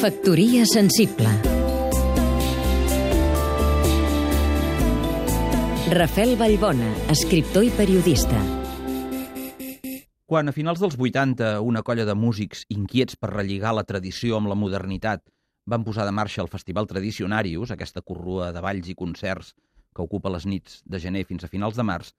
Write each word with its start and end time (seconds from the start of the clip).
Factoria 0.00 0.64
sensible 0.64 1.28
Rafel 5.92 6.38
Vallbona, 6.40 6.88
escriptor 7.12 7.66
i 7.66 7.72
periodista. 7.76 8.38
Quan 10.24 10.48
a 10.48 10.54
finals 10.56 10.80
dels 10.80 10.96
80 10.96 11.50
una 11.60 11.82
colla 11.84 12.06
de 12.08 12.14
músics 12.16 12.62
inquiets 12.72 13.18
per 13.20 13.28
relligar 13.34 13.74
la 13.76 13.84
tradició 13.84 14.38
amb 14.38 14.48
la 14.48 14.56
modernitat 14.56 15.26
van 15.68 15.84
posar 15.84 16.06
de 16.08 16.14
marxa 16.16 16.40
el 16.40 16.48
Festival 16.48 16.88
Tradicionarius, 16.88 17.74
aquesta 17.74 18.00
corrua 18.00 18.54
de 18.56 18.62
balls 18.64 18.88
i 18.88 18.96
concerts 18.96 19.52
que 19.92 20.06
ocupa 20.06 20.32
les 20.32 20.46
nits 20.48 20.80
de 20.86 21.02
gener 21.02 21.26
fins 21.28 21.44
a 21.44 21.52
finals 21.52 21.76
de 21.76 21.84
març, 21.84 22.14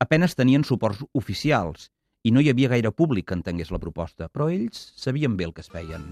apenes 0.00 0.32
tenien 0.32 0.64
suports 0.64 1.04
oficials 1.12 1.90
i 2.24 2.32
no 2.32 2.40
hi 2.40 2.48
havia 2.48 2.72
gaire 2.72 2.94
públic 2.94 3.28
que 3.28 3.36
entengués 3.36 3.68
la 3.68 3.82
proposta, 3.84 4.32
però 4.32 4.48
ells 4.48 4.94
sabien 4.96 5.36
bé 5.36 5.44
el 5.44 5.52
que 5.52 5.66
es 5.66 5.68
feien. 5.68 6.08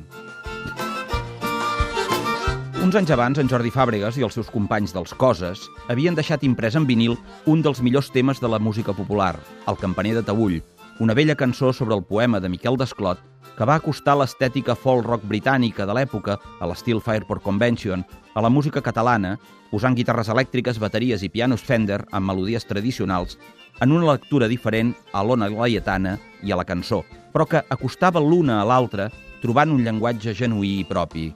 Uns 2.87 2.95
anys 2.95 3.11
abans, 3.11 3.39
en 3.43 3.49
Jordi 3.51 3.73
Fàbregas 3.75 4.15
i 4.15 4.23
els 4.23 4.37
seus 4.37 4.47
companys 4.47 4.93
dels 4.95 5.11
Coses 5.19 5.65
havien 5.91 6.15
deixat 6.15 6.45
imprès 6.47 6.77
en 6.79 6.85
vinil 6.87 7.17
un 7.51 7.65
dels 7.65 7.81
millors 7.83 8.13
temes 8.15 8.39
de 8.39 8.47
la 8.47 8.61
música 8.63 8.93
popular, 8.95 9.33
El 9.67 9.75
campaner 9.81 10.13
de 10.15 10.23
Taüll, 10.23 10.61
una 11.03 11.17
vella 11.19 11.35
cançó 11.35 11.73
sobre 11.73 11.97
el 11.97 12.05
poema 12.05 12.39
de 12.39 12.49
Miquel 12.49 12.79
Desclot 12.79 13.19
que 13.57 13.67
va 13.67 13.81
acostar 13.81 14.15
l'estètica 14.15 14.77
folk 14.79 15.03
rock 15.05 15.27
britànica 15.27 15.83
de 15.83 15.99
l'època, 15.99 16.39
a 16.61 16.69
l'estil 16.71 17.03
Fireport 17.03 17.43
Convention, 17.43 18.07
a 18.35 18.41
la 18.41 18.53
música 18.55 18.81
catalana, 18.81 19.35
posant 19.73 19.99
guitarres 19.99 20.31
elèctriques, 20.31 20.79
bateries 20.79 21.27
i 21.27 21.33
pianos 21.33 21.67
Fender 21.67 22.05
amb 22.13 22.31
melodies 22.31 22.71
tradicionals, 22.71 23.35
en 23.83 23.91
una 23.91 24.13
lectura 24.13 24.47
diferent 24.47 24.95
a 25.13 25.27
l'ona 25.27 25.51
laietana 25.51 26.21
i 26.41 26.55
a 26.55 26.63
la 26.63 26.65
cançó, 26.65 27.03
però 27.35 27.51
que 27.51 27.67
acostava 27.67 28.23
l'una 28.23 28.61
a 28.61 28.65
l'altra 28.65 29.11
trobant 29.43 29.75
un 29.75 29.83
llenguatge 29.83 30.39
genuí 30.39 30.77
i 30.79 30.87
propi. 30.87 31.33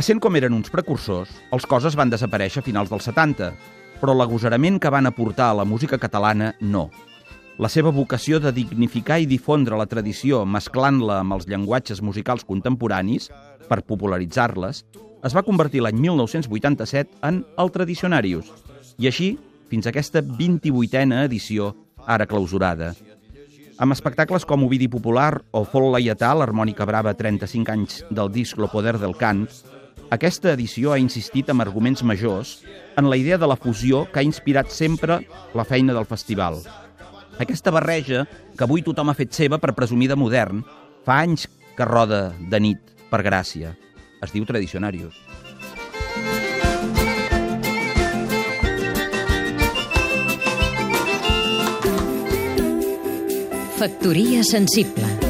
Essent 0.00 0.16
com 0.16 0.32
eren 0.38 0.54
uns 0.56 0.70
precursors, 0.72 1.28
els 1.52 1.66
coses 1.68 1.92
van 1.98 2.08
desaparèixer 2.08 2.62
a 2.62 2.64
finals 2.64 2.88
dels 2.88 3.04
70, 3.04 3.50
però 4.00 4.14
l'agosarament 4.16 4.78
que 4.80 4.88
van 4.88 5.04
aportar 5.04 5.50
a 5.50 5.56
la 5.58 5.66
música 5.68 5.98
catalana 6.00 6.54
no. 6.62 6.86
La 7.60 7.68
seva 7.68 7.90
vocació 7.92 8.38
de 8.40 8.48
dignificar 8.56 9.18
i 9.20 9.26
difondre 9.28 9.76
la 9.76 9.84
tradició 9.90 10.46
mesclant-la 10.48 11.18
amb 11.20 11.36
els 11.36 11.44
llenguatges 11.50 12.00
musicals 12.00 12.46
contemporanis, 12.48 13.28
per 13.68 13.82
popularitzar-les, 13.84 14.80
es 15.28 15.36
va 15.36 15.44
convertir 15.44 15.82
l'any 15.84 15.98
1987 16.00 17.20
en 17.28 17.42
el 17.60 17.72
Tradicionarius, 17.74 18.48
i 18.96 19.10
així 19.10 19.34
fins 19.68 19.84
a 19.84 19.92
aquesta 19.92 20.22
28a 20.24 21.26
edició, 21.26 21.74
ara 22.06 22.24
clausurada. 22.30 22.94
Amb 23.76 23.92
espectacles 23.92 24.48
com 24.48 24.64
Ovidi 24.64 24.88
Popular 24.88 25.42
o 25.52 25.66
Fol 25.68 25.90
Laietà, 25.92 26.32
l'harmònica 26.36 26.88
brava 26.88 27.12
35 27.16 27.76
anys 27.76 28.00
del 28.08 28.32
disc 28.32 28.56
Lo 28.56 28.68
Poder 28.72 28.96
del 28.96 29.12
Cant, 29.20 29.44
aquesta 30.10 30.50
edició 30.56 30.90
ha 30.90 30.98
insistit 30.98 31.50
amb 31.52 31.62
arguments 31.62 32.02
majors 32.02 32.56
en 32.98 33.06
la 33.06 33.16
idea 33.16 33.38
de 33.38 33.46
la 33.46 33.56
fusió 33.56 34.04
que 34.10 34.18
ha 34.18 34.26
inspirat 34.26 34.72
sempre 34.74 35.20
la 35.54 35.64
feina 35.64 35.94
del 35.94 36.06
festival. 36.06 36.58
Aquesta 37.38 37.70
barreja, 37.70 38.24
que 38.58 38.66
avui 38.66 38.82
tothom 38.82 39.12
ha 39.12 39.16
fet 39.16 39.32
seva 39.32 39.60
per 39.62 39.76
presumir 39.78 40.10
de 40.10 40.18
modern, 40.18 40.64
fa 41.06 41.22
anys 41.22 41.46
que 41.78 41.86
roda 41.86 42.34
de 42.50 42.60
nit 42.60 42.82
per 43.08 43.22
gràcia. 43.22 43.76
Es 44.20 44.34
diu 44.34 44.44
Tradicionarius. 44.44 45.14
Factoria 53.80 54.42
sensible 54.44 55.29